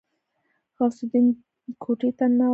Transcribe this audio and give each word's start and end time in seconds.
غوث 0.75 0.97
الدين 1.03 1.25
کوټې 1.83 2.09
ته 2.17 2.25
ننوت. 2.29 2.49